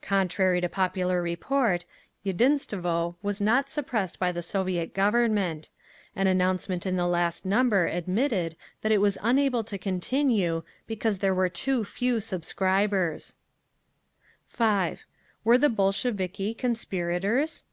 Contrary 0.00 0.58
to 0.58 0.70
popular 0.70 1.20
report, 1.20 1.84
Yedinstvo 2.24 3.14
was 3.20 3.42
not 3.42 3.68
suppressed 3.68 4.18
by 4.18 4.32
the 4.32 4.40
Soviet 4.40 4.94
Government; 4.94 5.68
an 6.16 6.26
announcement 6.26 6.86
in 6.86 6.96
the 6.96 7.06
last 7.06 7.44
number 7.44 7.84
admitted 7.86 8.56
that 8.80 8.90
it 8.90 9.02
was 9.02 9.18
unable 9.20 9.62
to 9.64 9.76
continue 9.76 10.62
because 10.86 11.18
there 11.18 11.34
were 11.34 11.50
too 11.50 11.84
few 11.84 12.20
subscribers…. 12.20 13.36
5. 14.46 15.04
WERE 15.44 15.58
THE 15.58 15.68
BOLSHEVIKI 15.68 16.54
CONSPIRATORS? 16.56 17.66